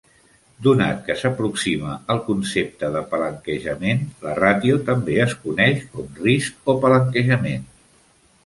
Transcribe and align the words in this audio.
Donat 0.67 1.01
que 1.09 1.15
s'aproxima 1.23 1.91
al 2.13 2.21
concepte 2.29 2.89
de 2.97 3.03
palanquejament, 3.13 4.01
la 4.25 4.33
ràtio 4.41 4.81
també 4.89 5.21
es 5.27 5.37
coneix 5.45 5.87
com 5.95 6.11
risc 6.25 6.75
o 6.75 6.77
palanquejament. 6.87 7.71